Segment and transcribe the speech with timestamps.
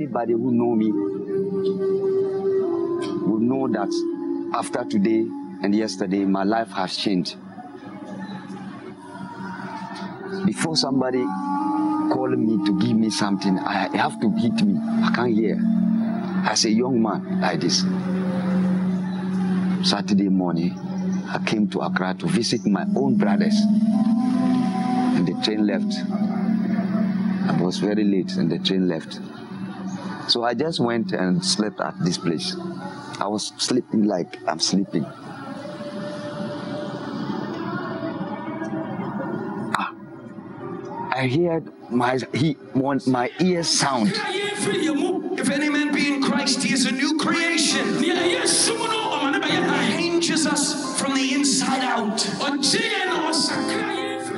[0.00, 0.90] Anybody who know me
[3.20, 3.92] will know that
[4.54, 5.26] after today
[5.62, 7.36] and yesterday, my life has changed.
[10.46, 11.22] Before somebody
[12.14, 14.78] calling me to give me something, I have to hit me.
[14.80, 15.60] I can't hear.
[16.48, 17.84] As a young man like this.
[19.86, 20.78] Saturday morning,
[21.28, 23.54] I came to Accra to visit my own brothers.
[25.14, 25.92] And the train left.
[27.50, 29.20] I was very late and the train left.
[30.30, 32.54] So I just went and slept at this place.
[33.18, 35.04] I was sleeping like I'm sleeping.
[39.74, 39.92] Ah,
[41.16, 42.56] I heard my he
[43.08, 44.12] my ears sound.
[44.14, 47.98] If any man be in Christ, he is a new creation.
[47.98, 48.12] He
[50.20, 52.20] Changes us from the inside out.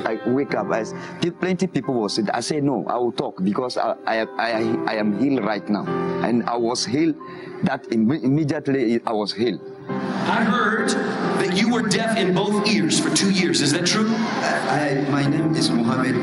[0.05, 0.67] I wake up.
[0.71, 0.83] I,
[1.39, 2.85] plenty people will say, I say no.
[2.87, 5.85] I will talk because I, I, I, I am healed right now,
[6.23, 7.15] and I was healed.
[7.63, 9.61] That immediately I was healed.
[9.87, 13.61] I heard that you were deaf in both ears for two years.
[13.61, 14.07] Is that true?
[14.09, 16.15] I, my name is Mohammed.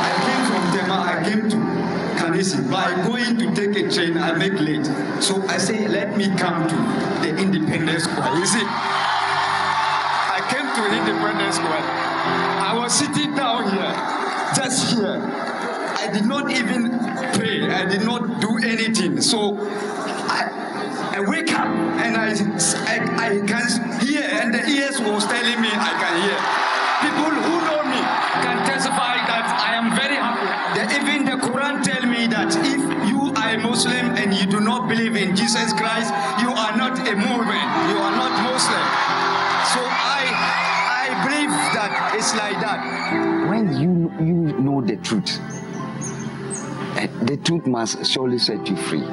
[0.00, 0.98] I came from Tema.
[1.02, 1.56] I came to
[2.22, 2.70] Kaneshie.
[2.70, 4.86] By going to take a train, I make late.
[5.22, 6.76] So I say, let me come to
[7.22, 8.34] the Independence Square.
[8.38, 9.07] You see, I came
[10.78, 11.82] to Independence Square.
[11.82, 13.92] I was sitting down here,
[14.54, 15.18] just here.
[15.98, 16.90] I did not even
[17.34, 17.68] pray.
[17.70, 19.20] I did not do anything.
[19.20, 22.30] So I, I wake up and I,
[22.86, 23.66] I, I can
[24.00, 26.38] hear, and the ears was telling me I can hear.
[27.02, 28.00] People who know me
[28.42, 30.46] can testify that I am very happy.
[30.78, 34.60] That even the Quran tell me that if you are a Muslim and you do
[34.60, 36.10] not believe in Jesus Christ,
[36.42, 37.66] you are not a Muslim.
[37.90, 37.97] You
[42.18, 43.48] it's like that.
[43.48, 45.38] When you you know the truth,
[46.98, 49.06] eh, the truth must surely set you free.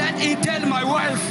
[0.00, 1.22] Let me tell my wife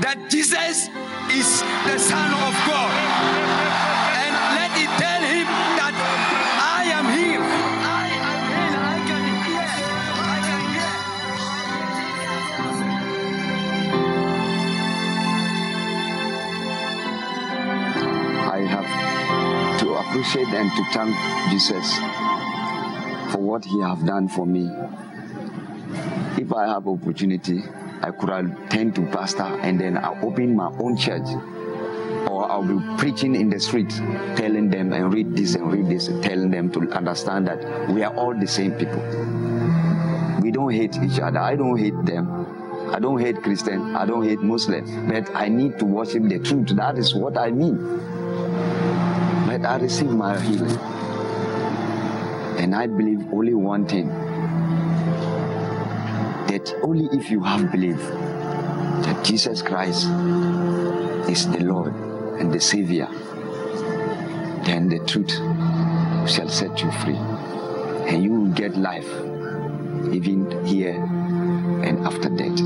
[0.00, 0.88] that Jesus
[1.30, 4.07] is the Son of God.
[20.08, 21.14] Appreciate and to thank
[21.50, 21.98] Jesus
[23.30, 24.70] for what he have done for me.
[26.40, 27.62] If I have opportunity,
[28.00, 31.28] I could attend to pastor and then I open my own church.
[32.26, 33.90] Or I'll be preaching in the street,
[34.36, 38.14] telling them and read this and read this, telling them to understand that we are
[38.14, 39.02] all the same people.
[40.40, 41.38] We don't hate each other.
[41.38, 42.46] I don't hate them.
[42.94, 43.94] I don't hate Christian.
[43.94, 45.08] I don't hate Muslim.
[45.08, 46.68] But I need to worship the truth.
[46.68, 47.76] That is what I mean.
[49.68, 50.78] I received my healing.
[52.56, 54.08] And I believe only one thing
[56.48, 58.00] that only if you have believed
[59.04, 60.08] that Jesus Christ
[61.28, 61.94] is the Lord
[62.40, 63.08] and the Savior,
[64.64, 65.32] then the truth
[66.26, 67.20] shall set you free.
[68.08, 69.10] And you will get life
[70.14, 70.96] even here
[71.84, 72.58] and after death.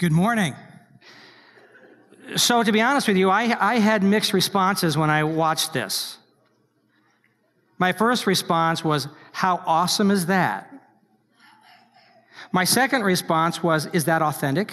[0.00, 0.54] Good morning.
[2.34, 6.16] So, to be honest with you, I, I had mixed responses when I watched this.
[7.76, 10.72] My first response was, How awesome is that?
[12.50, 14.72] My second response was, Is that authentic?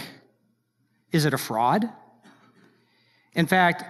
[1.12, 1.90] Is it a fraud?
[3.34, 3.84] In fact,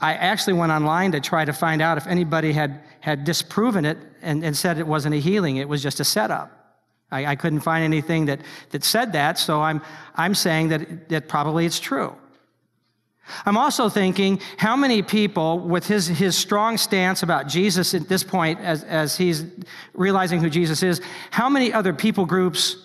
[0.00, 3.98] I actually went online to try to find out if anybody had, had disproven it
[4.22, 6.57] and, and said it wasn't a healing, it was just a setup.
[7.10, 9.80] I, I couldn't find anything that, that said that, so I'm,
[10.14, 12.14] I'm saying that, that probably it's true.
[13.44, 18.24] I'm also thinking how many people, with his, his strong stance about Jesus at this
[18.24, 19.44] point, as, as he's
[19.94, 21.00] realizing who Jesus is,
[21.30, 22.76] how many other people groups,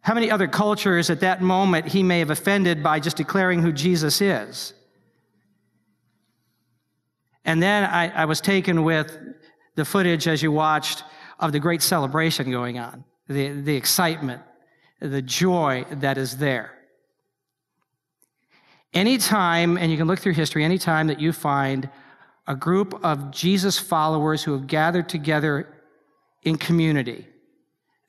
[0.00, 3.72] how many other cultures at that moment he may have offended by just declaring who
[3.72, 4.74] Jesus is?
[7.44, 9.16] And then I, I was taken with
[9.74, 11.04] the footage as you watched
[11.38, 14.42] of the great celebration going on, the, the excitement,
[15.00, 16.72] the joy that is there.
[18.94, 21.88] Anytime, and you can look through history, anytime that you find
[22.46, 25.68] a group of Jesus followers who have gathered together
[26.42, 27.26] in community,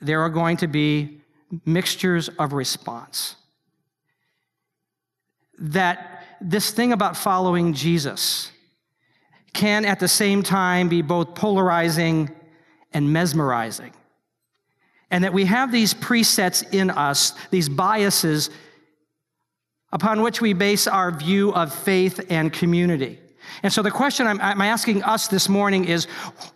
[0.02, 1.22] there are going to be
[1.66, 3.36] mixtures of response.
[5.58, 8.52] That this thing about following Jesus
[9.54, 12.30] can at the same time be both polarizing
[12.92, 13.94] and mesmerizing.
[15.14, 18.50] And that we have these presets in us, these biases
[19.92, 23.20] upon which we base our view of faith and community.
[23.62, 26.06] And so the question I'm, I'm, asking us this morning is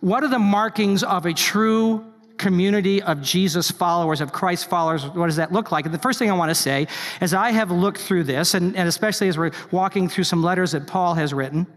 [0.00, 2.04] what are the markings of a true
[2.36, 5.06] community of Jesus followers, of Christ followers?
[5.06, 5.84] What does that look like?
[5.84, 6.88] And the first thing I want to say,
[7.20, 10.72] as I have looked through this, and, and especially as we're walking through some letters
[10.72, 11.68] that Paul has written,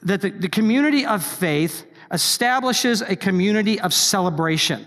[0.00, 4.86] that the, the community of faith establishes a community of celebration.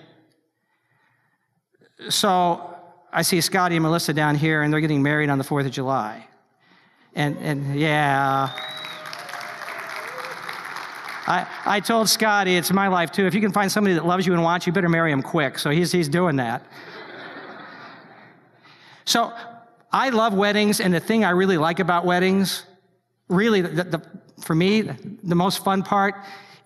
[2.10, 2.76] So
[3.12, 5.72] I see Scotty and Melissa down here, and they're getting married on the 4th of
[5.72, 6.28] July.
[7.16, 8.52] And, and yeah.
[11.26, 13.26] I, I told Scotty, it's my life too.
[13.26, 15.60] If you can find somebody that loves you and wants you, better marry him quick.
[15.60, 16.66] So he's, he's doing that.
[19.06, 19.34] so
[19.92, 22.64] I love weddings, and the thing I really like about weddings,
[23.30, 24.02] really, the, the,
[24.40, 26.16] for me, the most fun part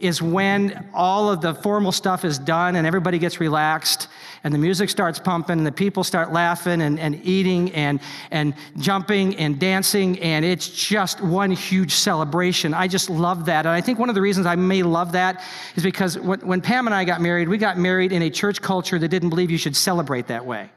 [0.01, 4.07] is when all of the formal stuff is done and everybody gets relaxed
[4.43, 7.99] and the music starts pumping and the people start laughing and, and eating and,
[8.31, 12.73] and jumping and dancing and it's just one huge celebration.
[12.73, 13.65] I just love that.
[13.65, 15.43] And I think one of the reasons I may love that
[15.75, 18.61] is because when, when Pam and I got married, we got married in a church
[18.61, 20.69] culture that didn't believe you should celebrate that way.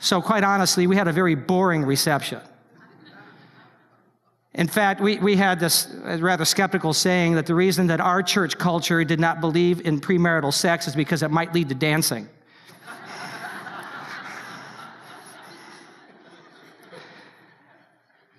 [0.00, 2.40] So quite honestly, we had a very boring reception.
[4.58, 8.58] In fact, we, we had this rather skeptical saying that the reason that our church
[8.58, 12.28] culture did not believe in premarital sex is because it might lead to dancing.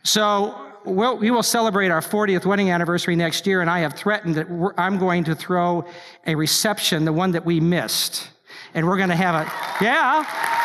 [0.03, 4.35] so we'll, we will celebrate our 40th wedding anniversary next year, and I have threatened
[4.35, 5.85] that I'm going to throw
[6.27, 8.27] a reception, the one that we missed.
[8.73, 9.49] And we're going to have a,
[9.81, 10.58] yeah.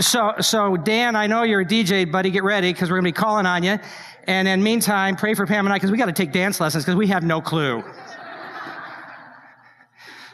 [0.00, 2.30] So, so Dan, I know you're a DJ, buddy.
[2.30, 3.78] Get ready because we're going to be calling on you.
[4.24, 6.84] And in meantime, pray for Pam and I because we got to take dance lessons
[6.84, 7.84] because we have no clue.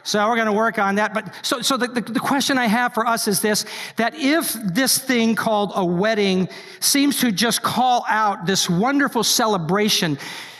[0.03, 1.13] So we're going to work on that.
[1.13, 3.65] But so, so the, the, the, question I have for us is this,
[3.97, 6.47] that if this thing called a wedding
[6.79, 10.17] seems to just call out this wonderful celebration,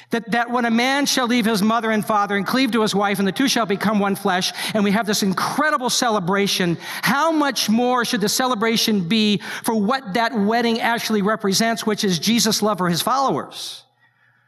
[0.10, 2.96] that, that when a man shall leave his mother and father and cleave to his
[2.96, 7.32] wife, and the two shall become one flesh, and we have this incredible celebration, how
[7.32, 12.62] much more should the celebration be for what that wedding actually represents, which is Jesus'
[12.62, 13.84] love for his followers?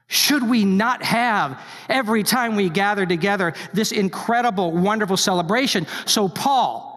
[0.08, 5.86] Should we not have every time we gather together this incredible, wonderful celebration?
[6.06, 6.90] So, Paul,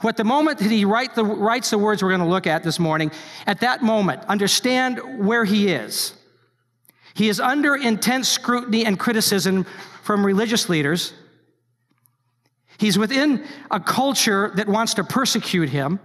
[0.00, 2.64] what the moment that he write the, writes the words we're going to look at
[2.64, 3.12] this morning,
[3.46, 6.14] at that moment, understand where he is.
[7.14, 9.64] He is under intense scrutiny and criticism
[10.02, 11.12] from religious leaders.
[12.78, 16.00] He's within a culture that wants to persecute him.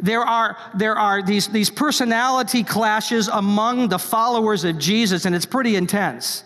[0.00, 5.46] There are, there are these, these personality clashes among the followers of Jesus, and it's
[5.46, 6.42] pretty intense.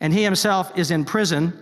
[0.00, 1.58] And he himself is in prison,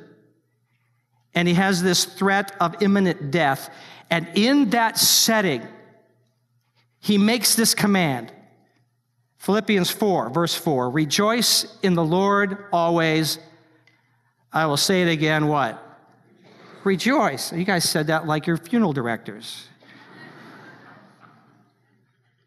[1.32, 3.70] and he has this threat of imminent death.
[4.10, 5.62] And in that setting,
[6.98, 8.32] he makes this command
[9.44, 13.38] Philippians 4, verse 4 Rejoice in the Lord always.
[14.50, 15.82] I will say it again what?
[16.82, 17.52] Rejoice.
[17.52, 19.68] You guys said that like your funeral directors.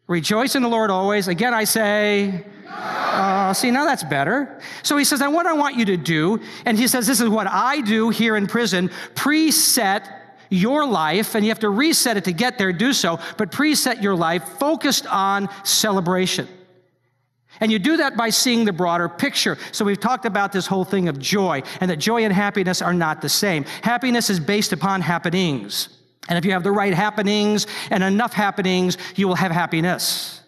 [0.08, 1.28] Rejoice in the Lord always.
[1.28, 4.60] Again, I say, uh, see, now that's better.
[4.82, 7.28] So he says, and what I want you to do, and he says, this is
[7.28, 10.10] what I do here in prison, preset
[10.50, 14.02] your life, and you have to reset it to get there, do so, but preset
[14.02, 16.48] your life focused on celebration.
[17.60, 19.58] And you do that by seeing the broader picture.
[19.72, 22.94] So we've talked about this whole thing of joy, and that joy and happiness are
[22.94, 23.64] not the same.
[23.82, 25.88] Happiness is based upon happenings.
[26.28, 30.42] And if you have the right happenings and enough happenings, you will have happiness.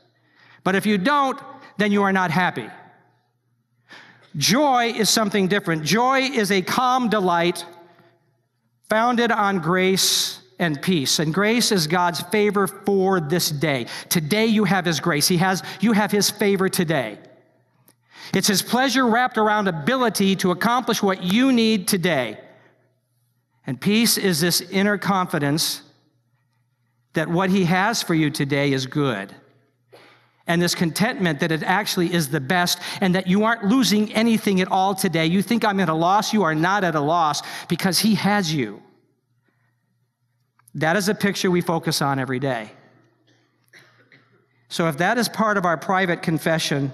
[0.62, 1.40] But if you don't,
[1.78, 2.68] then you are not happy.
[4.36, 5.84] Joy is something different.
[5.84, 7.64] Joy is a calm delight
[8.88, 11.18] founded on grace and peace.
[11.18, 13.86] And grace is God's favor for this day.
[14.08, 15.26] Today you have his grace.
[15.26, 17.18] He has you have his favor today.
[18.32, 22.38] It's his pleasure wrapped around ability to accomplish what you need today.
[23.66, 25.82] And peace is this inner confidence
[27.14, 29.34] that what he has for you today is good.
[30.46, 34.60] And this contentment that it actually is the best and that you aren't losing anything
[34.60, 35.26] at all today.
[35.26, 38.52] You think I'm at a loss, you are not at a loss because he has
[38.52, 38.82] you.
[40.74, 42.70] That is a picture we focus on every day.
[44.68, 46.92] So if that is part of our private confession,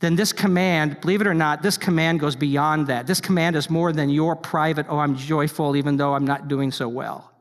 [0.00, 3.06] then this command, believe it or not, this command goes beyond that.
[3.06, 6.72] This command is more than your private, oh, I'm joyful even though I'm not doing
[6.72, 7.32] so well.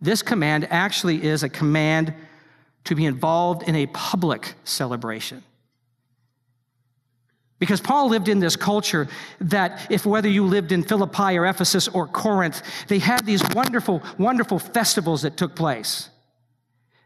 [0.00, 2.14] This command actually is a command
[2.84, 5.42] to be involved in a public celebration.
[7.58, 9.08] Because Paul lived in this culture
[9.40, 14.02] that if whether you lived in Philippi or Ephesus or Corinth, they had these wonderful,
[14.18, 16.10] wonderful festivals that took place.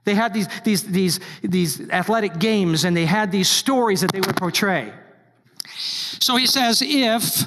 [0.04, 4.20] They had these, these, these, these athletic games and they had these stories that they
[4.20, 4.92] would portray.
[6.18, 7.44] So he says, if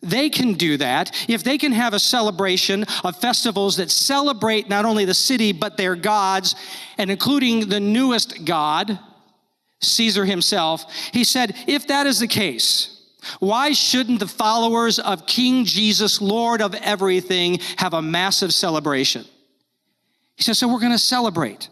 [0.00, 4.84] they can do that, if they can have a celebration of festivals that celebrate not
[4.84, 6.54] only the city, but their gods,
[6.96, 8.98] and including the newest God,
[9.86, 12.90] Caesar himself, he said, if that is the case,
[13.38, 19.24] why shouldn't the followers of King Jesus, Lord of everything, have a massive celebration?
[20.36, 21.68] He says, so we're going to celebrate.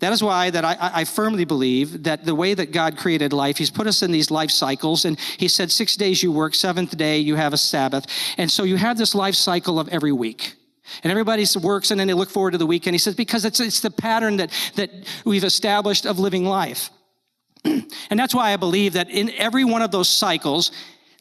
[0.00, 3.58] That is why that I, I, firmly believe that the way that God created life,
[3.58, 6.96] He's put us in these life cycles, and He said six days you work, seventh
[6.96, 8.06] day you have a Sabbath,
[8.38, 10.54] and so you have this life cycle of every week.
[11.02, 12.94] And everybody works and then they look forward to the weekend.
[12.94, 14.90] He says, because it's, it's the pattern that, that
[15.24, 16.90] we've established of living life.
[17.64, 20.72] and that's why I believe that in every one of those cycles,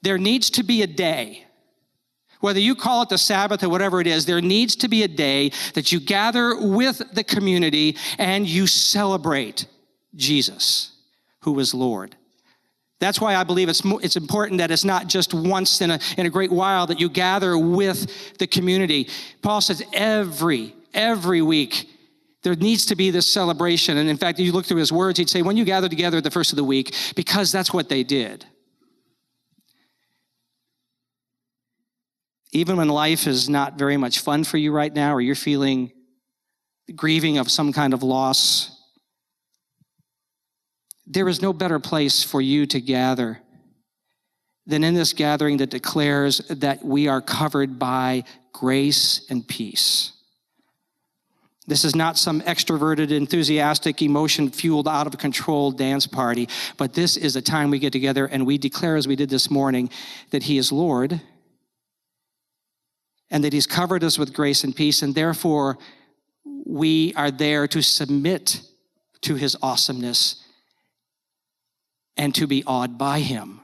[0.02, 1.46] there needs to be a day.
[2.40, 5.10] Whether you call it the Sabbath or whatever it is, there needs to be a
[5.10, 9.66] day that you gather with the community and you celebrate
[10.16, 10.94] Jesus,
[11.42, 12.16] who is Lord.
[13.00, 16.25] That's why I believe it's, it's important that it's not just once in a, in
[16.25, 19.08] a great while that you gather with the community.
[19.41, 21.89] Paul says every, every week,
[22.44, 23.98] there needs to be this celebration.
[23.98, 26.18] And in fact, if you look through his words, he'd say, when you gather together
[26.18, 28.46] at the first of the week, because that's what they did.
[32.51, 35.91] Even when life is not very much fun for you right now, or you're feeling
[36.96, 38.79] grieving of some kind of loss,
[41.10, 43.39] there is no better place for you to gather
[44.68, 48.24] than in this gathering that declares that we are covered by
[48.54, 50.13] grace and peace.
[51.66, 56.48] This is not some extroverted, enthusiastic, emotion fueled, out of control dance party,
[56.78, 59.50] but this is a time we get together and we declare, as we did this
[59.50, 59.89] morning,
[60.30, 61.22] that He is Lord
[63.32, 65.78] and that He's covered us with grace and peace, and therefore
[66.66, 68.62] we are there to submit
[69.22, 70.38] to His awesomeness
[72.18, 73.62] and to be awed by him.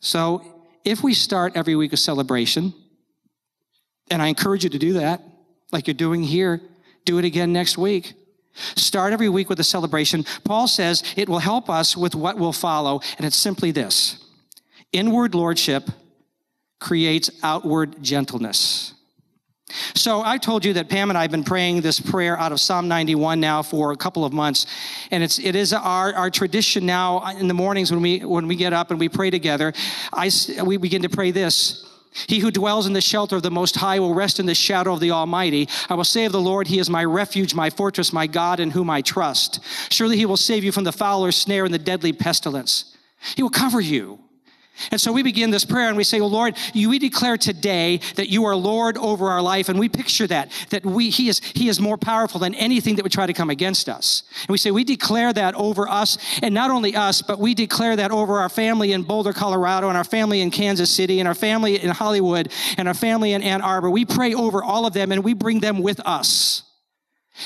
[0.00, 0.44] So,
[0.84, 2.72] if we start every week a celebration,
[4.10, 5.20] and I encourage you to do that,
[5.72, 6.60] like you're doing here,
[7.04, 8.14] do it again next week.
[8.76, 10.24] Start every week with a celebration.
[10.44, 14.22] Paul says it will help us with what will follow, and it's simply this
[14.92, 15.90] inward lordship
[16.78, 18.94] creates outward gentleness.
[19.94, 22.60] So I told you that Pam and I have been praying this prayer out of
[22.60, 24.66] Psalm 91 now for a couple of months.
[25.10, 28.54] And it's, it is our, our tradition now in the mornings when we, when we
[28.54, 29.72] get up and we pray together.
[30.12, 30.30] I,
[30.64, 31.84] we begin to pray this.
[32.28, 34.94] He who dwells in the shelter of the Most High will rest in the shadow
[34.94, 35.68] of the Almighty.
[35.90, 38.70] I will say of the Lord, He is my refuge, my fortress, my God in
[38.70, 39.60] whom I trust.
[39.90, 42.96] Surely He will save you from the fowler's snare and the deadly pestilence.
[43.34, 44.20] He will cover you
[44.90, 48.00] and so we begin this prayer and we say, well, Lord, you, we declare today
[48.16, 49.68] that you are Lord over our life.
[49.68, 53.02] And we picture that, that we, he, is, he is more powerful than anything that
[53.02, 54.22] would try to come against us.
[54.42, 57.96] And we say, we declare that over us, and not only us, but we declare
[57.96, 61.34] that over our family in Boulder, Colorado, and our family in Kansas City, and our
[61.34, 63.90] family in Hollywood, and our family in Ann Arbor.
[63.90, 66.62] We pray over all of them and we bring them with us.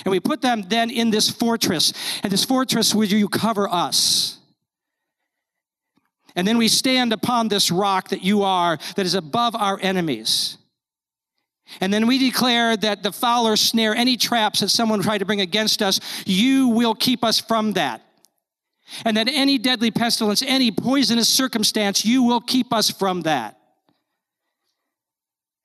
[0.04, 1.92] And we put them then in this fortress.
[2.22, 4.39] And this fortress, would you cover us?
[6.36, 10.58] And then we stand upon this rock that you are, that is above our enemies.
[11.80, 15.40] And then we declare that the fowler snare, any traps that someone tried to bring
[15.40, 18.02] against us, you will keep us from that.
[19.04, 23.56] And that any deadly pestilence, any poisonous circumstance, you will keep us from that.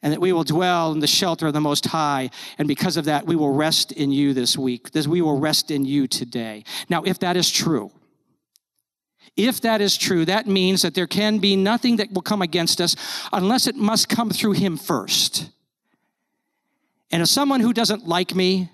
[0.03, 2.29] And that we will dwell in the shelter of the Most High.
[2.59, 4.91] And because of that, we will rest in you this week.
[4.91, 6.63] This, we will rest in you today.
[6.89, 7.91] Now, if that is true,
[9.35, 12.79] if that is true, that means that there can be nothing that will come against
[12.79, 12.95] us
[13.33, 15.49] unless it must come through Him first.
[17.11, 18.69] And if someone who doesn't like me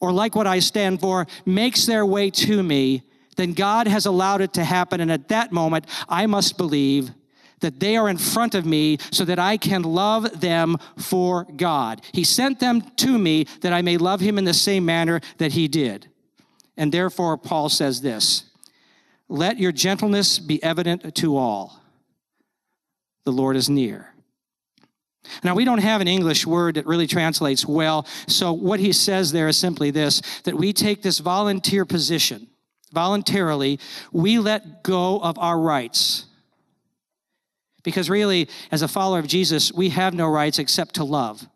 [0.00, 3.02] or like what I stand for makes their way to me,
[3.36, 5.00] then God has allowed it to happen.
[5.00, 7.10] And at that moment, I must believe
[7.60, 12.02] that they are in front of me so that I can love them for God.
[12.12, 15.52] He sent them to me that I may love Him in the same manner that
[15.52, 16.08] He did.
[16.76, 18.47] And therefore, Paul says this
[19.28, 21.80] let your gentleness be evident to all.
[23.24, 24.14] The Lord is near.
[25.44, 29.32] Now, we don't have an English word that really translates well, so what he says
[29.32, 32.46] there is simply this that we take this volunteer position.
[32.92, 33.78] Voluntarily,
[34.12, 36.24] we let go of our rights.
[37.82, 41.46] Because really, as a follower of Jesus, we have no rights except to love.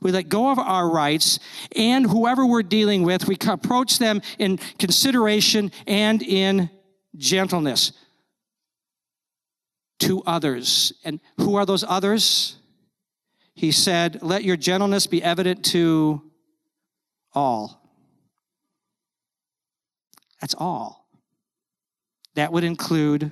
[0.00, 1.38] We let go of our rights,
[1.76, 6.70] and whoever we're dealing with, we approach them in consideration and in
[7.16, 7.92] gentleness
[10.00, 10.92] to others.
[11.04, 12.56] And who are those others?
[13.54, 16.22] He said, Let your gentleness be evident to
[17.32, 17.80] all.
[20.40, 21.08] That's all.
[22.34, 23.30] That would include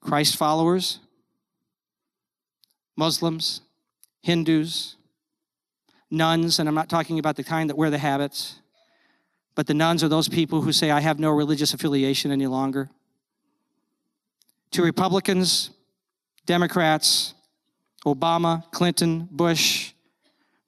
[0.00, 1.00] Christ followers,
[2.96, 3.62] Muslims,
[4.22, 4.96] Hindus,
[6.10, 8.60] nuns, and I'm not talking about the kind that wear the habits,
[9.60, 12.88] but the nuns are those people who say, I have no religious affiliation any longer.
[14.70, 15.68] To Republicans,
[16.46, 17.34] Democrats,
[18.06, 19.92] Obama, Clinton, Bush,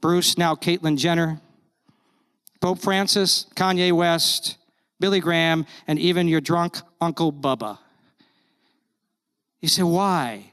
[0.02, 1.40] Bruce, now Caitlyn Jenner,
[2.60, 4.58] Pope Francis, Kanye West,
[5.00, 7.78] Billy Graham, and even your drunk Uncle Bubba.
[9.62, 10.52] You say, why?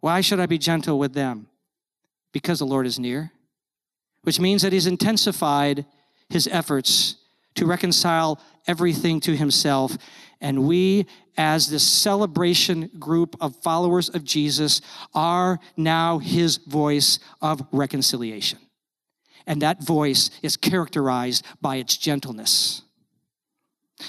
[0.00, 1.46] Why should I be gentle with them?
[2.32, 3.32] Because the Lord is near,
[4.22, 5.84] which means that He's intensified
[6.28, 7.16] His efforts
[7.54, 9.96] to reconcile everything to Himself.
[10.40, 14.80] And we, as this celebration group of followers of Jesus,
[15.14, 18.58] are now His voice of reconciliation.
[19.46, 22.82] And that voice is characterized by its gentleness.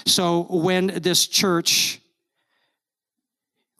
[0.06, 2.00] So when this church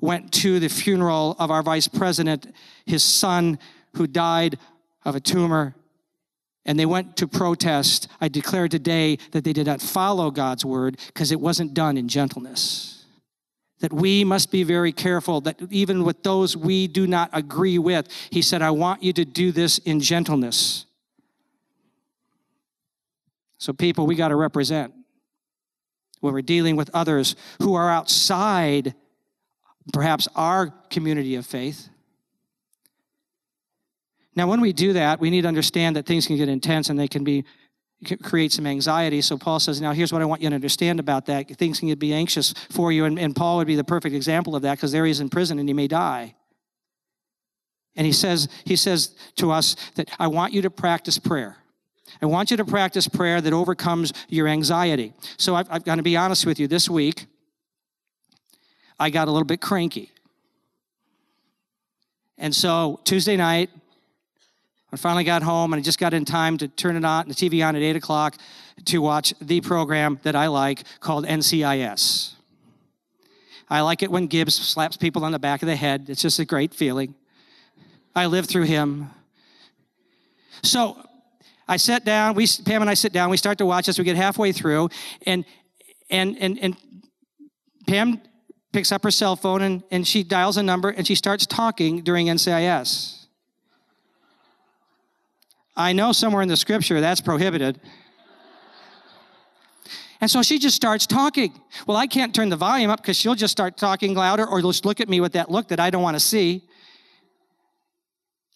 [0.02, 2.52] went to the funeral of our vice president,
[2.84, 3.58] his son,
[3.94, 4.58] who died
[5.04, 5.74] of a tumor.
[6.64, 8.08] And they went to protest.
[8.20, 12.08] I declare today that they did not follow God's word because it wasn't done in
[12.08, 13.04] gentleness.
[13.80, 18.08] That we must be very careful that even with those we do not agree with,
[18.30, 20.86] he said, I want you to do this in gentleness.
[23.58, 24.92] So, people, we got to represent
[26.20, 28.94] when we're dealing with others who are outside
[29.92, 31.88] perhaps our community of faith.
[34.34, 36.98] Now, when we do that, we need to understand that things can get intense and
[36.98, 37.44] they can be
[38.22, 39.20] create some anxiety.
[39.20, 41.48] So Paul says, now here's what I want you to understand about that.
[41.56, 43.04] Things can be anxious for you.
[43.04, 45.58] And, and Paul would be the perfect example of that because there he's in prison
[45.58, 46.34] and he may die.
[47.94, 51.56] And he says, he says to us that I want you to practice prayer.
[52.20, 55.12] I want you to practice prayer that overcomes your anxiety.
[55.36, 56.66] So I've, I've got to be honest with you.
[56.66, 57.26] This week,
[58.98, 60.10] I got a little bit cranky.
[62.38, 63.70] And so Tuesday night,
[64.92, 67.34] I finally got home and I just got in time to turn it on, the
[67.34, 68.36] TV on at 8 o'clock
[68.86, 72.34] to watch the program that I like called NCIS.
[73.70, 76.10] I like it when Gibbs slaps people on the back of the head.
[76.10, 77.14] It's just a great feeling.
[78.14, 79.08] I live through him.
[80.62, 81.02] So
[81.66, 84.04] I sat down, we Pam and I sit down, we start to watch this, we
[84.04, 84.90] get halfway through,
[85.24, 85.46] and
[86.10, 86.76] and and and
[87.86, 88.20] Pam
[88.72, 92.02] picks up her cell phone and, and she dials a number and she starts talking
[92.02, 93.21] during NCIS.
[95.76, 97.80] I know somewhere in the scripture that's prohibited.
[100.20, 101.52] And so she just starts talking.
[101.86, 104.84] Well, I can't turn the volume up because she'll just start talking louder or just
[104.84, 106.62] look at me with that look that I don't want to see.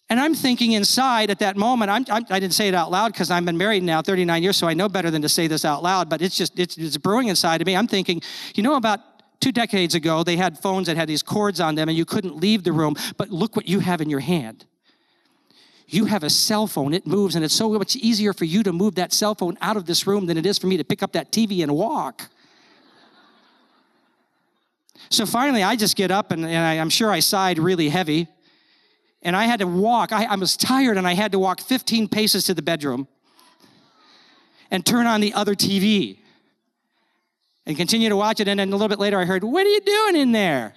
[0.09, 2.89] And I'm thinking inside at that moment, I'm, I'm, I did not say it out
[2.89, 5.47] loud because I've been married now 39 years, so I know better than to say
[5.47, 7.75] this out loud, but it's just, it's, it's brewing inside of me.
[7.75, 8.21] I'm thinking,
[8.55, 9.01] you know, about
[9.41, 12.37] two decades ago, they had phones that had these cords on them and you couldn't
[12.37, 12.95] leave the room.
[13.17, 14.65] But look what you have in your hand.
[15.89, 18.73] You have a cell phone, it moves, and it's so much easier for you to
[18.73, 21.01] move that cell phone out of this room than it is for me to pick
[21.01, 22.29] up that TV and walk.
[25.09, 28.27] So finally, I just get up, and, and I, am sure I sighed really heavy.
[29.21, 30.11] And I had to walk.
[30.11, 33.07] I, I was tired, and I had to walk 15 paces to the bedroom
[34.69, 36.17] and turn on the other TV
[37.65, 38.49] and continue to watch it.
[38.49, 40.73] And then a little bit later, I heard, What are you doing in there?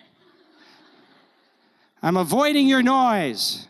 [2.00, 3.66] I'm avoiding your noise.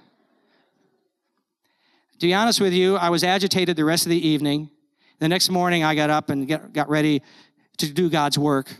[2.20, 4.68] To be honest with you, I was agitated the rest of the evening.
[5.20, 7.22] The next morning, I got up and get, got ready
[7.78, 8.68] to do God's work.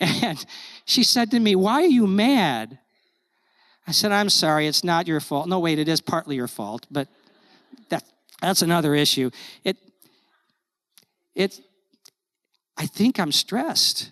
[0.00, 0.44] and
[0.84, 2.80] she said to me, Why are you mad?
[3.86, 5.48] I said, I'm sorry, it's not your fault.
[5.48, 7.06] No, wait, it is partly your fault, but
[7.88, 8.02] that,
[8.40, 9.30] that's another issue.
[9.62, 9.76] It,
[11.36, 11.60] it,
[12.76, 14.10] I think I'm stressed.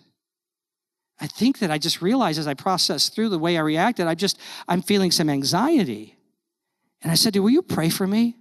[1.21, 4.15] I think that I just realized as I processed through the way I reacted, I
[4.15, 6.17] just, I'm feeling some anxiety.
[7.03, 8.37] And I said Will you pray for me?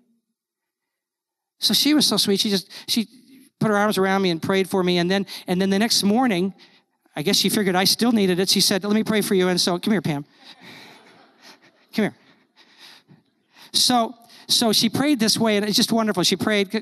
[1.58, 2.40] So she was so sweet.
[2.40, 3.06] She just, she
[3.58, 4.96] put her arms around me and prayed for me.
[4.96, 6.54] And then, and then the next morning,
[7.14, 8.48] I guess she figured I still needed it.
[8.48, 9.48] She said, Let me pray for you.
[9.48, 10.24] And so, come here, Pam.
[11.94, 12.16] come here.
[13.72, 14.14] So,
[14.48, 16.22] so she prayed this way, and it's just wonderful.
[16.22, 16.74] She prayed,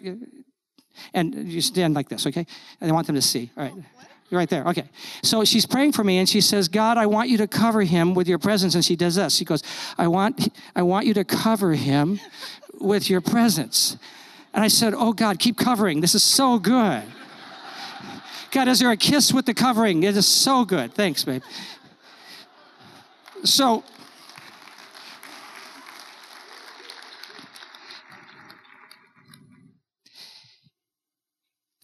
[1.13, 2.47] and you stand like this, okay?
[2.81, 3.51] And I want them to see.
[3.57, 3.75] All right.
[4.31, 4.65] Right there.
[4.67, 4.89] Okay.
[5.23, 8.15] So she's praying for me and she says, God, I want you to cover him
[8.15, 8.75] with your presence.
[8.75, 9.35] And she does this.
[9.35, 9.63] She goes,
[9.97, 12.21] I want, I want you to cover him
[12.81, 13.97] with your presence.
[14.53, 16.01] And I said, Oh God, keep covering.
[16.01, 17.05] This is so good.
[18.51, 20.03] God, is there a kiss with the covering?
[20.03, 20.95] It is so good.
[20.95, 21.43] Thanks, babe.
[23.45, 23.85] So,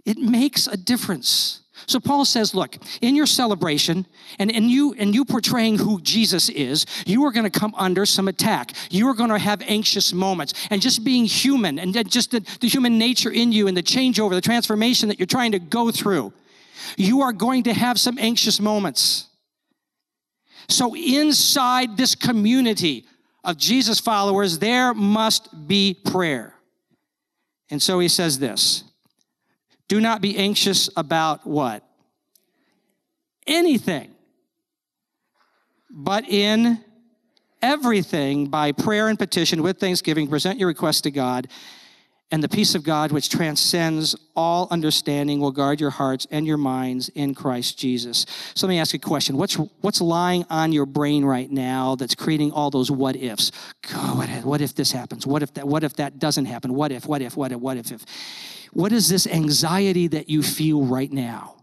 [0.05, 1.64] it makes a difference.
[1.87, 4.07] So Paul says, look, in your celebration
[4.39, 8.07] and, and you and you portraying who Jesus is, you are going to come under
[8.07, 8.73] some attack.
[8.91, 10.55] You are going to have anxious moments.
[10.71, 14.31] And just being human and just the, the human nature in you and the changeover,
[14.31, 16.33] the transformation that you're trying to go through,
[16.97, 19.27] you are going to have some anxious moments.
[20.69, 23.05] So inside this community
[23.43, 26.55] of Jesus followers, there must be prayer.
[27.71, 28.84] And so he says this
[29.89, 31.85] do not be anxious about what?
[33.47, 34.11] Anything.
[35.91, 36.83] But in
[37.63, 41.49] everything, by prayer and petition with thanksgiving, present your requests to God.
[42.31, 46.57] And the peace of God, which transcends all understanding, will guard your hearts and your
[46.57, 48.27] minds in Christ Jesus.
[48.55, 49.37] So let me ask you a question.
[49.37, 53.53] What's, what's lying on your brain right now that's creating all those what ifs?
[53.93, 55.27] God, what if, what this happens?
[55.27, 56.75] What if that, what if that doesn't happen?
[56.75, 58.05] What if, what if, what if, what if, if?
[58.75, 61.55] What is this anxiety that you feel right now?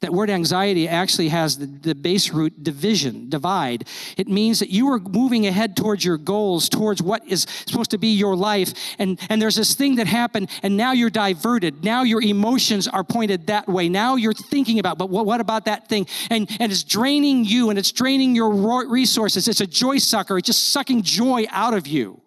[0.00, 3.88] That word anxiety actually has the, the base root division, divide.
[4.18, 7.98] It means that you are moving ahead towards your goals, towards what is supposed to
[7.98, 8.74] be your life.
[8.98, 11.84] And, and there's this thing that happened, and now you're diverted.
[11.84, 13.88] Now your emotions are pointed that way.
[13.88, 16.06] Now you're thinking about, but what, what about that thing?
[16.28, 19.48] And, and it's draining you and it's draining your resources.
[19.48, 22.20] It's a joy sucker, it's just sucking joy out of you.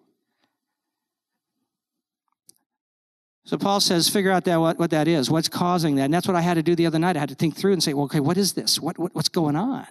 [3.48, 6.02] So Paul says, figure out that what, what that is, what's causing that.
[6.02, 7.16] And that's what I had to do the other night.
[7.16, 8.78] I had to think through and say, well, okay, what is this?
[8.78, 9.86] What, what, what's going on?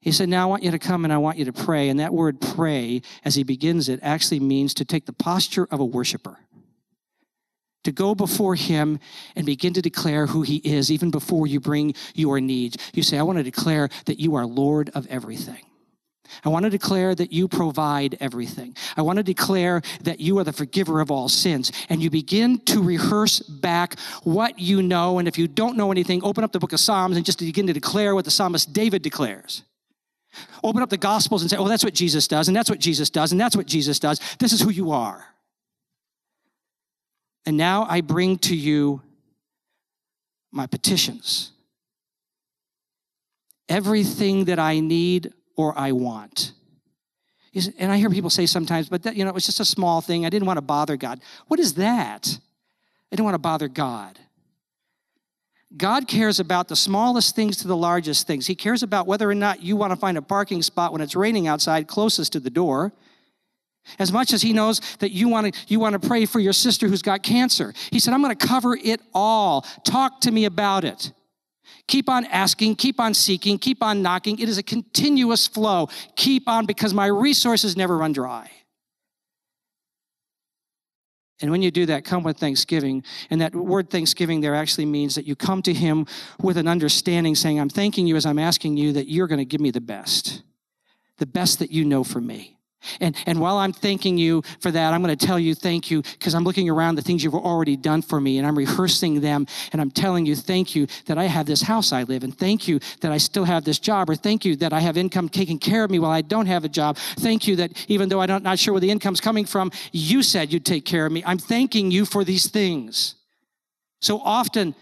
[0.00, 1.88] He said, Now I want you to come and I want you to pray.
[1.88, 5.80] And that word pray, as he begins it, actually means to take the posture of
[5.80, 6.38] a worshiper.
[7.82, 9.00] To go before him
[9.34, 12.76] and begin to declare who he is, even before you bring your needs.
[12.94, 15.64] You say, I want to declare that you are Lord of everything.
[16.44, 18.76] I want to declare that you provide everything.
[18.96, 21.72] I want to declare that you are the forgiver of all sins.
[21.88, 25.18] And you begin to rehearse back what you know.
[25.18, 27.66] And if you don't know anything, open up the book of Psalms and just begin
[27.66, 29.62] to declare what the psalmist David declares.
[30.64, 33.10] Open up the Gospels and say, oh, that's what Jesus does, and that's what Jesus
[33.10, 34.20] does, and that's what Jesus does.
[34.38, 35.26] This is who you are.
[37.44, 39.02] And now I bring to you
[40.50, 41.52] my petitions.
[43.68, 46.52] Everything that I need or I want.
[47.78, 50.00] And I hear people say sometimes, but that, you know, it was just a small
[50.00, 50.24] thing.
[50.24, 51.20] I didn't want to bother God.
[51.48, 52.38] What is that?
[53.12, 54.18] I didn't want to bother God.
[55.76, 58.46] God cares about the smallest things to the largest things.
[58.46, 61.16] He cares about whether or not you want to find a parking spot when it's
[61.16, 62.92] raining outside closest to the door.
[63.98, 66.52] As much as he knows that you want to you want to pray for your
[66.52, 67.74] sister who's got cancer.
[67.90, 69.62] He said, "I'm going to cover it all.
[69.84, 71.12] Talk to me about it."
[71.88, 74.38] Keep on asking, keep on seeking, keep on knocking.
[74.38, 75.88] It is a continuous flow.
[76.16, 78.50] Keep on because my resources never run dry.
[81.42, 83.02] And when you do that, come with thanksgiving.
[83.28, 86.06] And that word thanksgiving there actually means that you come to Him
[86.40, 89.44] with an understanding, saying, I'm thanking you as I'm asking you that you're going to
[89.44, 90.42] give me the best,
[91.18, 92.58] the best that you know for me.
[93.00, 96.02] And, and while I'm thanking you for that, I'm going to tell you thank you
[96.02, 99.46] because I'm looking around the things you've already done for me and I'm rehearsing them
[99.72, 102.32] and I'm telling you thank you that I have this house I live in.
[102.32, 105.28] Thank you that I still have this job or thank you that I have income
[105.28, 106.96] taking care of me while I don't have a job.
[106.96, 110.52] Thank you that even though I'm not sure where the income's coming from, you said
[110.52, 111.22] you'd take care of me.
[111.24, 113.16] I'm thanking you for these things.
[114.00, 114.74] So often,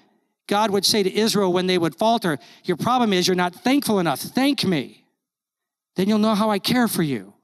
[0.47, 4.01] God would say to Israel when they would falter, Your problem is you're not thankful
[4.01, 4.19] enough.
[4.19, 5.05] Thank me.
[5.95, 7.35] Then you'll know how I care for you.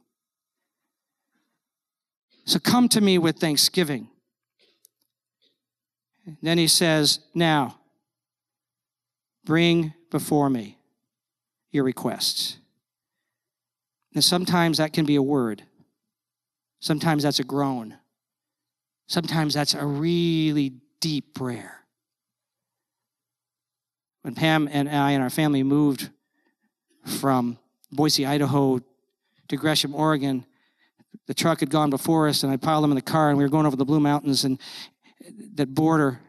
[2.47, 4.09] So come to me with thanksgiving.
[6.43, 7.81] Then he says, Now,
[9.45, 10.79] bring before me
[11.73, 12.59] your requests.
[14.15, 15.65] And sometimes that can be a word,
[16.81, 17.97] sometimes that's a groan,
[19.09, 21.85] sometimes that's a really deep prayer.
[24.23, 26.11] When Pam and I and our family moved
[27.05, 27.59] from
[27.93, 28.81] Boise, Idaho
[29.49, 30.45] to Gresham, Oregon,
[31.27, 33.45] the truck had gone before us, and I piled them in the car, and we
[33.45, 34.59] were going over the Blue Mountains and
[35.55, 36.21] that border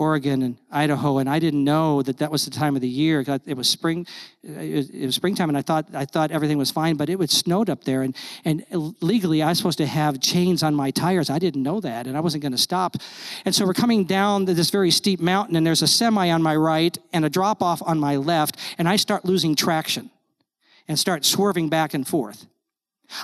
[0.00, 3.22] Oregon and Idaho, and I didn't know that that was the time of the year.
[3.44, 4.06] It was spring,
[4.42, 7.68] it was, springtime, and I thought I thought everything was fine, but it was snowed
[7.68, 8.16] up there, and
[8.46, 8.64] and
[9.02, 11.28] legally I was supposed to have chains on my tires.
[11.28, 12.96] I didn't know that, and I wasn't going to stop.
[13.44, 16.56] And so we're coming down this very steep mountain, and there's a semi on my
[16.56, 20.10] right and a drop off on my left, and I start losing traction,
[20.88, 22.46] and start swerving back and forth.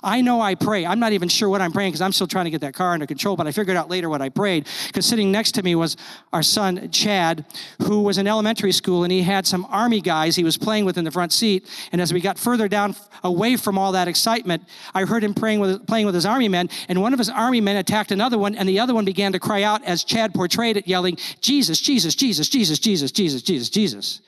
[0.03, 0.85] I know I pray.
[0.85, 2.93] I'm not even sure what I'm praying because I'm still trying to get that car
[2.93, 4.67] under control, but I figured out later what I prayed.
[4.87, 5.97] Because sitting next to me was
[6.33, 7.45] our son, Chad,
[7.83, 10.99] who was in elementary school and he had some army guys he was playing with
[10.99, 11.69] in the front seat.
[11.93, 15.61] And as we got further down, away from all that excitement, I heard him praying
[15.61, 16.69] with, playing with his army men.
[16.89, 19.39] And one of his army men attacked another one, and the other one began to
[19.39, 24.21] cry out as Chad portrayed it, yelling, Jesus, Jesus, Jesus, Jesus, Jesus, Jesus, Jesus, Jesus.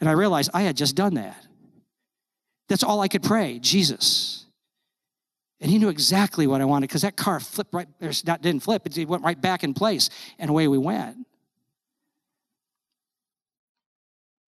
[0.00, 1.36] And I realized I had just done that.
[2.68, 4.44] That's all I could pray, Jesus.
[5.60, 8.62] And he knew exactly what I wanted because that car flipped right, or not didn't
[8.62, 11.27] flip, it went right back in place, and away we went.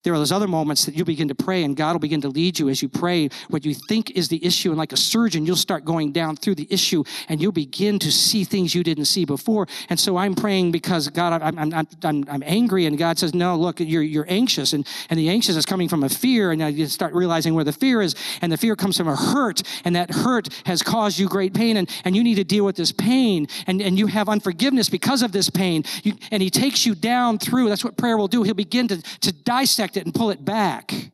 [0.03, 2.27] There are those other moments that you begin to pray, and God will begin to
[2.27, 4.69] lead you as you pray what you think is the issue.
[4.69, 8.11] And like a surgeon, you'll start going down through the issue and you'll begin to
[8.11, 9.65] see things you didn't see before.
[9.89, 13.55] And so I'm praying because God, I'm, I'm, I'm, I'm angry, and God says, No,
[13.55, 14.73] look, you're, you're anxious.
[14.73, 17.71] And, and the anxious is coming from a fear, and you start realizing where the
[17.71, 18.13] fear is.
[18.41, 21.77] And the fear comes from a hurt, and that hurt has caused you great pain,
[21.77, 23.47] and, and you need to deal with this pain.
[23.67, 25.85] And, and you have unforgiveness because of this pain.
[26.03, 27.69] You, and He takes you down through.
[27.69, 28.43] That's what prayer will do.
[28.43, 31.11] He'll begin to, to dissect it and pull it back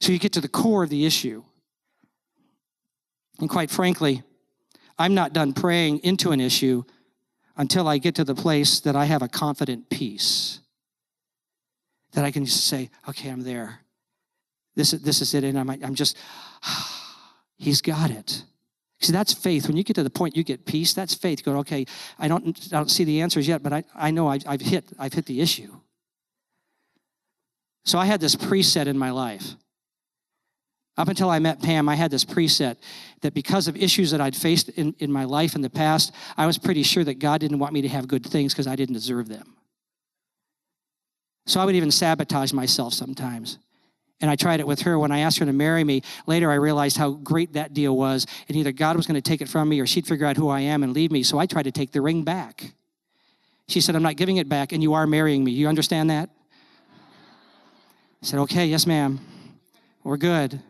[0.00, 1.42] so you get to the core of the issue.
[3.40, 4.22] And quite frankly,
[4.98, 6.84] I'm not done praying into an issue
[7.56, 10.60] until I get to the place that I have a confident peace.
[12.12, 13.80] That I can just say, okay, I'm there.
[14.74, 15.44] This is, this is it.
[15.44, 16.16] And I'm, I'm just,
[17.56, 18.44] he's got it.
[19.00, 19.66] See, that's faith.
[19.66, 21.40] When you get to the point you get peace, that's faith.
[21.40, 21.86] You go, okay,
[22.18, 24.84] I don't, I don't see the answers yet, but I, I know I, I've, hit,
[24.98, 25.74] I've hit the issue.
[27.84, 29.54] So I had this preset in my life.
[30.98, 32.76] Up until I met Pam, I had this preset
[33.22, 36.46] that because of issues that I'd faced in, in my life in the past, I
[36.46, 38.94] was pretty sure that God didn't want me to have good things because I didn't
[38.94, 39.56] deserve them.
[41.46, 43.58] So I would even sabotage myself sometimes.
[44.20, 46.02] And I tried it with her when I asked her to marry me.
[46.26, 48.26] Later, I realized how great that deal was.
[48.46, 50.48] And either God was going to take it from me or she'd figure out who
[50.48, 51.24] I am and leave me.
[51.24, 52.74] So I tried to take the ring back.
[53.66, 55.52] She said, I'm not giving it back, and you are marrying me.
[55.52, 56.30] You understand that?
[58.22, 59.20] I said, okay, yes, ma'am.
[60.04, 60.60] We're good.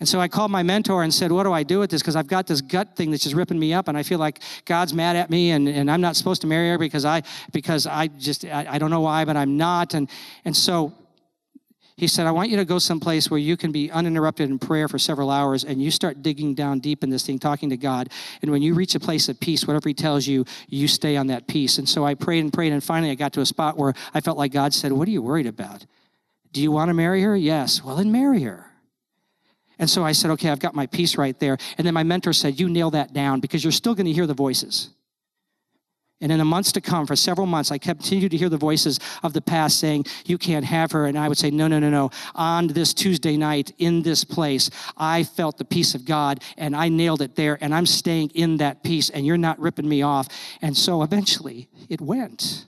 [0.00, 2.02] And so I called my mentor and said, What do I do with this?
[2.02, 4.40] Because I've got this gut thing that's just ripping me up, and I feel like
[4.64, 7.22] God's mad at me, and, and I'm not supposed to marry her because I
[7.52, 9.94] because I just I, I don't know why, but I'm not.
[9.94, 10.10] And
[10.44, 10.92] and so
[11.96, 14.88] he said, I want you to go someplace where you can be uninterrupted in prayer
[14.88, 18.08] for several hours and you start digging down deep in this thing, talking to God.
[18.42, 21.28] And when you reach a place of peace, whatever he tells you, you stay on
[21.28, 21.78] that peace.
[21.78, 24.20] And so I prayed and prayed, and finally I got to a spot where I
[24.20, 25.86] felt like God said, What are you worried about?
[26.54, 27.36] Do you want to marry her?
[27.36, 27.82] Yes.
[27.82, 28.70] Well, then marry her.
[29.76, 31.58] And so I said, okay, I've got my peace right there.
[31.76, 34.28] And then my mentor said, you nail that down because you're still going to hear
[34.28, 34.90] the voices.
[36.20, 39.00] And in the months to come, for several months, I continued to hear the voices
[39.24, 41.06] of the past saying, You can't have her.
[41.06, 42.10] And I would say, No, no, no, no.
[42.36, 46.88] On this Tuesday night in this place, I felt the peace of God and I
[46.88, 47.58] nailed it there.
[47.60, 50.28] And I'm staying in that peace and you're not ripping me off.
[50.62, 52.64] And so eventually it went.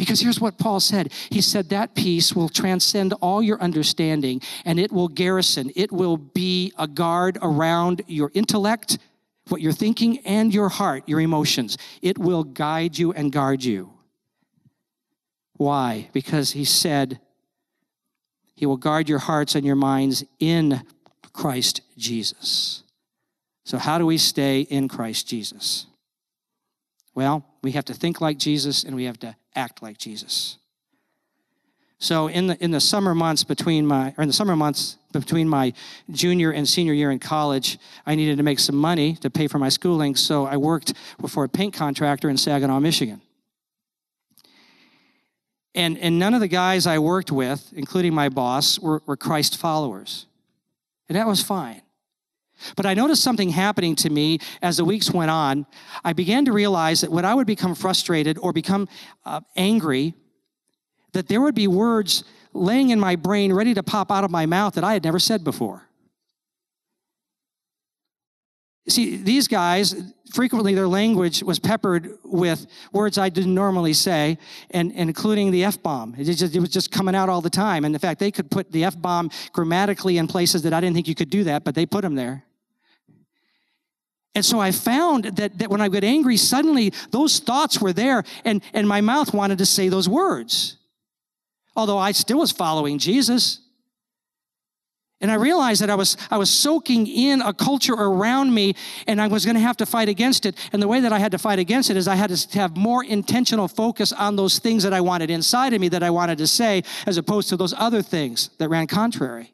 [0.00, 4.80] Because here's what Paul said He said, That peace will transcend all your understanding and
[4.80, 8.96] it will garrison, it will be a guard around your intellect,
[9.48, 11.76] what you're thinking, and your heart, your emotions.
[12.00, 13.92] It will guide you and guard you.
[15.58, 16.08] Why?
[16.14, 17.20] Because he said,
[18.54, 20.80] He will guard your hearts and your minds in
[21.34, 22.84] Christ Jesus.
[23.66, 25.88] So, how do we stay in Christ Jesus?
[27.14, 30.58] Well, we have to think like Jesus and we have to act like Jesus.
[31.98, 35.48] So in the in the summer months between my or in the summer months between
[35.48, 35.72] my
[36.10, 39.58] junior and senior year in college, I needed to make some money to pay for
[39.58, 40.94] my schooling, so I worked
[41.28, 43.20] for a paint contractor in Saginaw, Michigan.
[45.74, 49.56] And, and none of the guys I worked with, including my boss, were, were Christ
[49.56, 50.26] followers.
[51.08, 51.82] And that was fine.
[52.76, 55.66] But I noticed something happening to me as the weeks went on.
[56.04, 58.88] I began to realize that when I would become frustrated or become
[59.24, 60.14] uh, angry,
[61.12, 64.46] that there would be words laying in my brain ready to pop out of my
[64.46, 65.82] mouth that I had never said before.
[68.88, 69.94] See, these guys,
[70.32, 74.38] frequently their language was peppered with words I didn't normally say,
[74.70, 76.14] and, and including the F bomb.
[76.18, 77.84] It, it, was just coming out all the time.
[77.84, 80.94] And in fact, they could put the F bomb grammatically in places that I didn't
[80.94, 82.44] think you could do that, but they put them there.
[84.34, 88.22] And so I found that, that when I got angry, suddenly those thoughts were there,
[88.44, 90.76] and, and my mouth wanted to say those words.
[91.74, 93.60] Although I still was following Jesus.
[95.20, 98.74] And I realized that I was, I was soaking in a culture around me
[99.06, 100.56] and I was going to have to fight against it.
[100.72, 102.76] And the way that I had to fight against it is I had to have
[102.76, 106.38] more intentional focus on those things that I wanted inside of me that I wanted
[106.38, 109.52] to say, as opposed to those other things that ran contrary.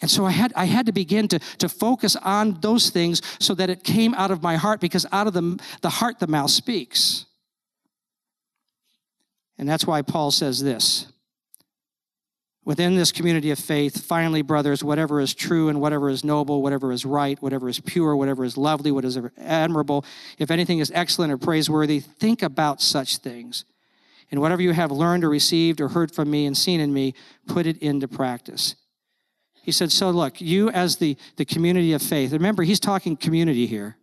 [0.00, 3.54] And so I had, I had to begin to, to focus on those things so
[3.54, 6.50] that it came out of my heart because out of the, the heart the mouth
[6.50, 7.26] speaks.
[9.56, 11.06] And that's why Paul says this
[12.64, 16.92] within this community of faith, finally, brothers, whatever is true and whatever is noble, whatever
[16.92, 20.04] is right, whatever is pure, whatever is lovely, what is admirable,
[20.38, 23.64] if anything is excellent or praiseworthy, think about such things.
[24.30, 27.14] And whatever you have learned or received or heard from me and seen in me,
[27.46, 28.76] put it into practice.
[29.64, 33.66] He said, So look, you as the, the community of faith, remember, he's talking community
[33.66, 33.96] here.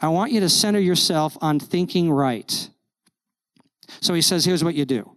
[0.00, 2.68] I want you to center yourself on thinking right.
[4.00, 5.16] So he says, Here's what you do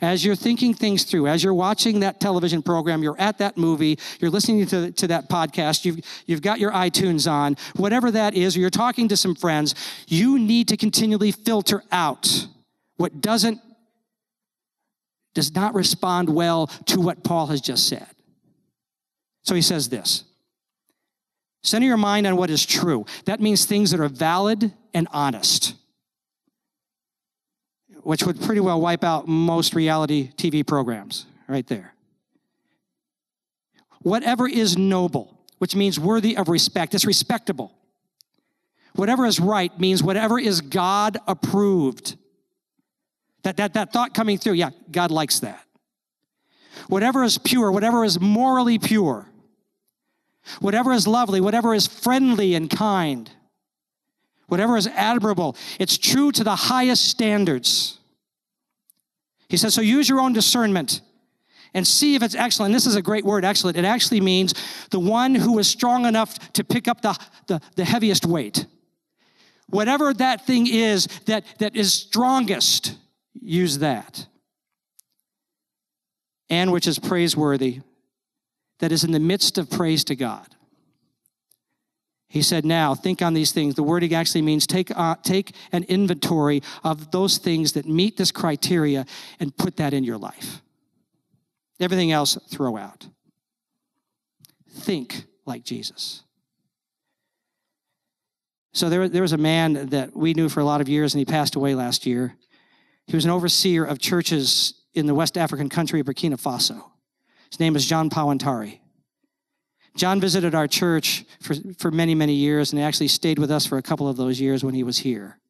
[0.00, 3.98] as you're thinking things through, as you're watching that television program, you're at that movie,
[4.20, 8.56] you're listening to, to that podcast, you've, you've got your iTunes on, whatever that is,
[8.56, 9.74] or you're talking to some friends,
[10.06, 12.46] you need to continually filter out
[12.96, 13.60] what doesn't,
[15.34, 18.06] does not respond well to what Paul has just said.
[19.42, 20.24] So he says this
[21.62, 23.06] Center your mind on what is true.
[23.26, 25.74] That means things that are valid and honest
[28.02, 31.94] which would pretty well wipe out most reality TV programs right there.
[34.02, 37.72] Whatever is noble, which means worthy of respect, it's respectable.
[38.94, 42.16] Whatever is right means whatever is God approved.
[43.42, 45.64] That, that, that thought coming through, yeah, God likes that.
[46.88, 49.26] Whatever is pure, whatever is morally pure,
[50.60, 53.30] whatever is lovely, whatever is friendly and kind,
[54.46, 57.98] whatever is admirable, it's true to the highest standards.
[59.48, 61.00] He says, so use your own discernment
[61.74, 62.72] and see if it's excellent.
[62.74, 63.76] This is a great word, excellent.
[63.76, 64.54] It actually means
[64.90, 68.66] the one who is strong enough to pick up the, the, the heaviest weight.
[69.68, 72.96] Whatever that thing is that, that is strongest,
[73.34, 74.26] use that.
[76.48, 77.80] And which is praiseworthy,
[78.80, 80.46] that is in the midst of praise to God.
[82.28, 83.74] He said, Now think on these things.
[83.74, 88.30] The word actually means take, uh, take an inventory of those things that meet this
[88.30, 89.04] criteria
[89.40, 90.62] and put that in your life.
[91.80, 93.08] Everything else, throw out.
[94.70, 96.22] Think like Jesus.
[98.72, 101.18] So there, there was a man that we knew for a lot of years, and
[101.18, 102.36] he passed away last year.
[103.10, 106.80] He was an overseer of churches in the West African country of Burkina Faso.
[107.50, 108.78] His name is John Pawantari.
[109.96, 113.66] John visited our church for, for many, many years, and he actually stayed with us
[113.66, 115.40] for a couple of those years when he was here.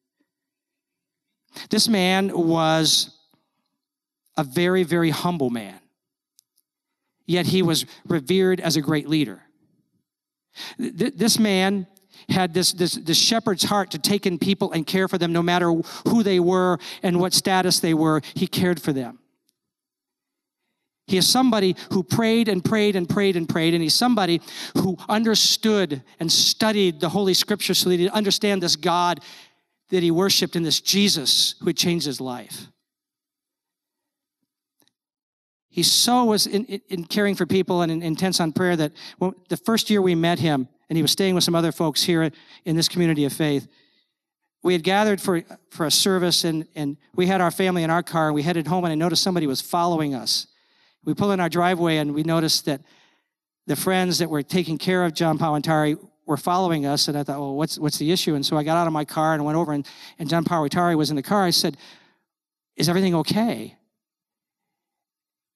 [1.69, 3.15] This man was
[4.35, 5.79] a very, very humble man,
[7.27, 9.39] yet he was revered as a great leader.
[10.79, 11.85] This man
[12.29, 15.41] had this, this, this shepherd's heart to take in people and care for them no
[15.41, 15.71] matter
[16.07, 18.21] who they were and what status they were.
[18.33, 19.19] He cared for them.
[21.07, 24.41] He is somebody who prayed and prayed and prayed and prayed, and he's somebody
[24.77, 29.19] who understood and studied the Holy Scripture so that he'd understand this God
[29.89, 32.67] that he worshiped and this Jesus who had changed his life.
[35.69, 38.91] He so was in, in, in caring for people and in, intense on prayer that
[39.17, 42.03] when, the first year we met him, and he was staying with some other folks
[42.03, 42.29] here
[42.65, 43.65] in this community of faith,
[44.61, 48.03] we had gathered for, for a service, and, and we had our family in our
[48.03, 50.47] car, and we headed home, and I noticed somebody was following us.
[51.05, 52.81] We pull in our driveway and we noticed that
[53.67, 57.07] the friends that were taking care of John Pawantari were following us.
[57.07, 58.35] And I thought, well, what's, what's the issue?
[58.35, 59.87] And so I got out of my car and went over, and,
[60.19, 61.45] and John Pawantari was in the car.
[61.45, 61.77] I said,
[62.75, 63.77] Is everything okay?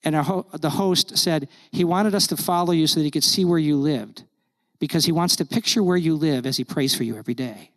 [0.01, 3.25] And ho- the host said, He wanted us to follow you so that he could
[3.25, 4.23] see where you lived
[4.85, 7.71] because he wants to picture where you live as he prays for you every day.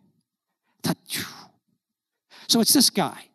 [2.47, 3.25] So it's this guy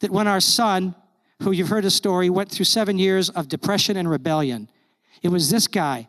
[0.00, 0.94] that when our son
[1.42, 4.68] who you've heard his story, went through seven years of depression and rebellion.
[5.22, 6.08] It was this guy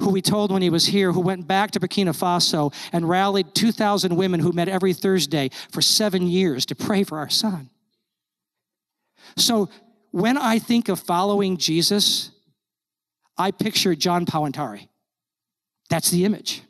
[0.00, 3.54] who we told when he was here, who went back to Burkina Faso and rallied
[3.54, 7.68] 2,000 women who met every Thursday for seven years to pray for our son.
[9.36, 9.68] So
[10.12, 12.30] when I think of following Jesus,
[13.36, 14.88] I picture John Pawantari.
[15.88, 16.62] That's the image.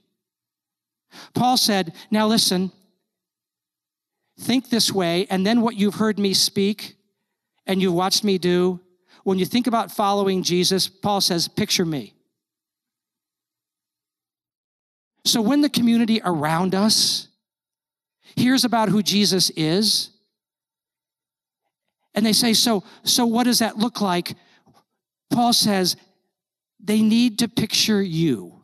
[1.34, 2.72] Paul said, Now listen,
[4.38, 6.96] think this way, and then what you've heard me speak,
[7.66, 8.80] and you've watched me do,
[9.24, 12.14] when you think about following Jesus, Paul says, picture me.
[15.26, 17.28] So when the community around us
[18.36, 20.10] hears about who Jesus is,
[22.14, 24.34] and they say, so, so what does that look like?
[25.30, 25.96] Paul says,
[26.80, 28.57] they need to picture you.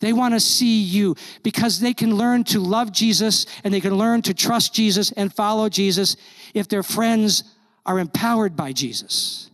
[0.00, 3.94] They want to see you because they can learn to love Jesus and they can
[3.94, 6.16] learn to trust Jesus and follow Jesus
[6.54, 7.44] if their friends
[7.84, 9.50] are empowered by Jesus.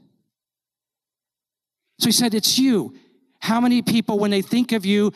[1.98, 2.94] So he said, It's you.
[3.40, 5.12] How many people, when they think of you,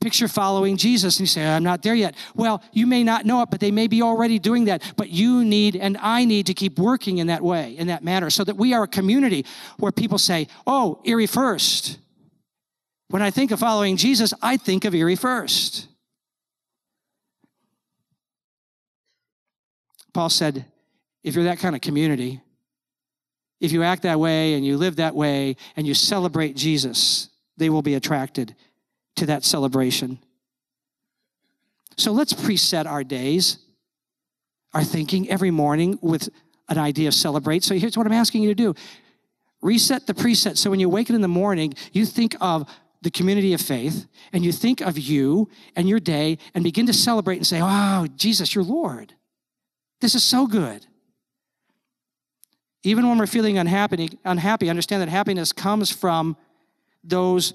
[0.00, 2.14] picture following Jesus and you say, I'm not there yet.
[2.34, 4.94] Well, you may not know it, but they may be already doing that.
[4.96, 8.30] But you need and I need to keep working in that way, in that manner,
[8.30, 9.44] so that we are a community
[9.78, 11.98] where people say, Oh, Erie first.
[13.08, 15.86] When I think of following Jesus, I think of Erie first.
[20.12, 20.64] Paul said,
[21.22, 22.40] if you're that kind of community,
[23.60, 27.70] if you act that way and you live that way and you celebrate Jesus, they
[27.70, 28.54] will be attracted
[29.16, 30.18] to that celebration.
[31.96, 33.58] So let's preset our days,
[34.74, 36.28] our thinking every morning with
[36.68, 37.64] an idea of celebrate.
[37.64, 38.74] So here's what I'm asking you to do
[39.62, 40.56] reset the preset.
[40.58, 42.68] So when you wake up in the morning, you think of
[43.02, 46.92] the community of faith and you think of you and your day and begin to
[46.92, 49.14] celebrate and say, Oh, Jesus, you're Lord.
[50.00, 50.86] This is so good.
[52.82, 56.36] Even when we're feeling unhappy, unhappy, understand that happiness comes from
[57.02, 57.54] those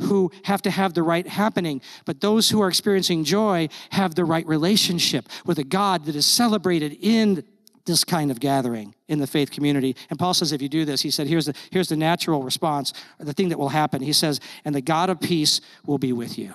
[0.00, 1.82] who have to have the right happening.
[2.06, 6.26] But those who are experiencing joy have the right relationship with a God that is
[6.26, 7.44] celebrated in
[7.90, 9.96] this kind of gathering in the faith community.
[10.08, 12.92] And Paul says, if you do this, he said, here's the, here's the natural response,
[13.18, 14.00] or the thing that will happen.
[14.00, 16.54] He says, and the God of peace will be with you.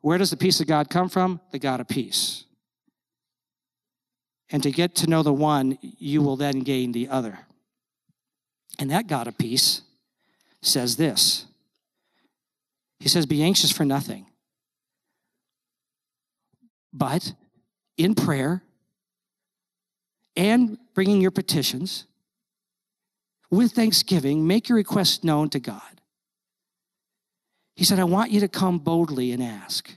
[0.00, 1.40] Where does the peace of God come from?
[1.50, 2.44] The God of peace.
[4.50, 7.38] And to get to know the one, you will then gain the other.
[8.78, 9.82] And that God of peace
[10.60, 11.46] says this
[13.00, 14.26] He says, Be anxious for nothing,
[16.92, 17.32] but
[17.96, 18.62] in prayer
[20.36, 22.06] and bringing your petitions
[23.50, 25.82] with thanksgiving, make your requests known to God.
[27.76, 29.94] He said, I want you to come boldly and ask.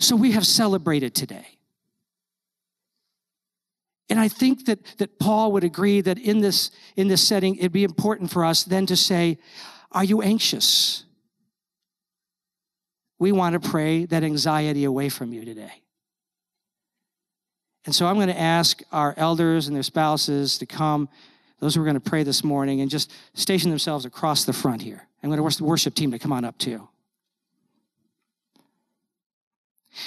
[0.00, 1.46] So we have celebrated today.
[4.08, 7.72] And I think that, that Paul would agree that in this, in this setting, it'd
[7.72, 9.38] be important for us then to say,
[9.90, 11.04] Are you anxious?
[13.18, 15.81] We want to pray that anxiety away from you today.
[17.84, 21.08] And so I'm going to ask our elders and their spouses to come,
[21.58, 24.82] those who are going to pray this morning, and just station themselves across the front
[24.82, 25.06] here.
[25.22, 26.88] I'm going to ask the worship team to come on up too.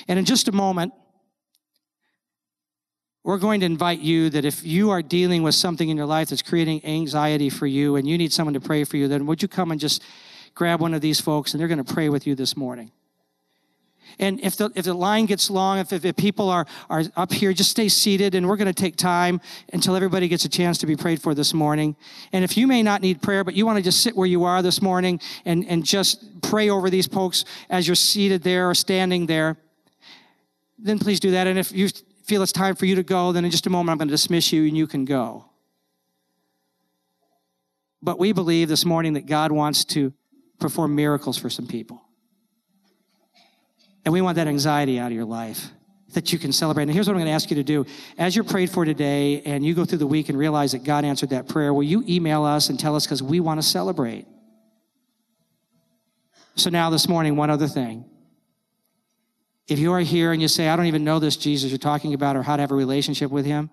[0.07, 0.93] And in just a moment,
[3.23, 6.29] we're going to invite you that if you are dealing with something in your life
[6.29, 9.41] that's creating anxiety for you and you need someone to pray for you, then would
[9.41, 10.03] you come and just
[10.53, 12.91] grab one of these folks and they're going to pray with you this morning.
[14.19, 17.53] And if the, if the line gets long, if, if people are, are up here,
[17.53, 19.41] just stay seated and we're going to take time
[19.73, 21.95] until everybody gets a chance to be prayed for this morning.
[22.31, 24.43] And if you may not need prayer, but you want to just sit where you
[24.43, 28.75] are this morning and, and just pray over these folks as you're seated there or
[28.75, 29.57] standing there,
[30.77, 31.47] then please do that.
[31.47, 31.89] And if you
[32.23, 34.13] feel it's time for you to go, then in just a moment I'm going to
[34.13, 35.45] dismiss you and you can go.
[38.01, 40.13] But we believe this morning that God wants to
[40.59, 42.04] perform miracles for some people.
[44.05, 45.71] And we want that anxiety out of your life
[46.13, 46.83] that you can celebrate.
[46.83, 47.85] And here's what I'm going to ask you to do.
[48.17, 51.03] As you're prayed for today and you go through the week and realize that God
[51.03, 54.25] answered that prayer, will you email us and tell us because we want to celebrate?
[56.55, 58.05] So now this morning, one other thing.
[59.67, 62.13] If you are here and you say, I don't even know this Jesus you're talking
[62.13, 63.71] about or how to have a relationship with him,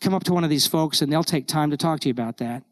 [0.00, 2.12] come up to one of these folks and they'll take time to talk to you
[2.12, 2.64] about that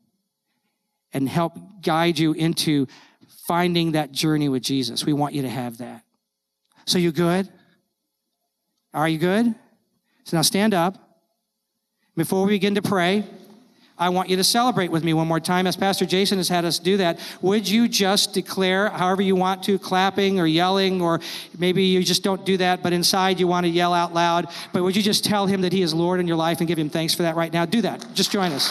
[1.12, 2.86] and help guide you into
[3.46, 5.04] finding that journey with Jesus.
[5.04, 6.02] We want you to have that.
[6.84, 7.48] So, you good?
[8.94, 9.54] Are you good?
[10.24, 10.96] So, now stand up.
[12.16, 13.24] Before we begin to pray,
[13.98, 16.66] I want you to celebrate with me one more time, as Pastor Jason has had
[16.66, 17.18] us do that.
[17.40, 21.20] Would you just declare, however you want to, clapping or yelling, or
[21.58, 24.82] maybe you just don't do that, but inside you want to yell out loud, but
[24.82, 26.90] would you just tell him that he is Lord in your life and give him
[26.90, 27.64] thanks for that right now?
[27.64, 28.06] Do that.
[28.12, 28.70] Just join us.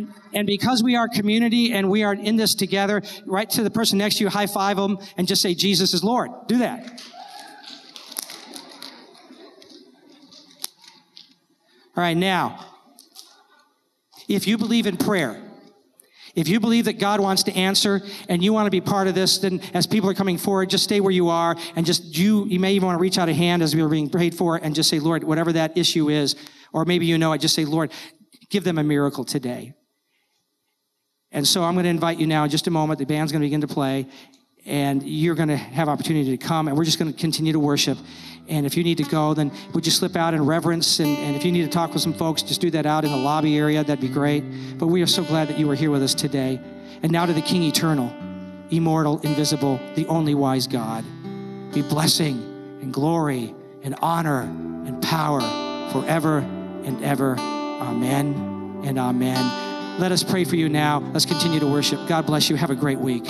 [0.00, 3.70] And, and because we are community and we are in this together, right to the
[3.70, 6.30] person next to you, high five them and just say, Jesus is Lord.
[6.48, 7.02] Do that.
[11.96, 12.64] All right, now,
[14.28, 15.42] if you believe in prayer,
[16.34, 19.14] If you believe that God wants to answer and you want to be part of
[19.14, 22.46] this, then as people are coming forward, just stay where you are and just you,
[22.46, 24.56] you may even want to reach out a hand as we are being prayed for
[24.56, 26.36] and just say, Lord, whatever that issue is,
[26.72, 27.92] or maybe you know it, just say, Lord,
[28.48, 29.74] give them a miracle today.
[31.32, 32.98] And so I'm going to invite you now in just a moment.
[32.98, 34.06] The band's going to begin to play
[34.66, 37.58] and you're going to have opportunity to come and we're just going to continue to
[37.58, 37.98] worship.
[38.48, 41.36] And if you need to go then would you slip out in reverence and, and
[41.36, 43.56] if you need to talk with some folks just do that out in the lobby
[43.56, 44.42] area that'd be great.
[44.78, 46.60] But we are so glad that you were here with us today.
[47.02, 48.12] And now to the king eternal
[48.70, 51.04] immortal invisible the only wise god.
[51.72, 52.38] Be blessing
[52.82, 55.40] and glory and honor and power
[55.92, 56.38] forever
[56.84, 57.36] and ever.
[57.38, 59.69] Amen and amen
[60.00, 61.00] let us pray for you now.
[61.12, 62.00] Let's continue to worship.
[62.08, 62.56] God bless you.
[62.56, 63.26] Have a great week